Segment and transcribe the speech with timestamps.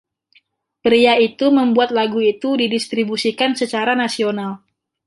[0.85, 4.51] Pria itu membuat lagu itu didistribusikan secara nasional.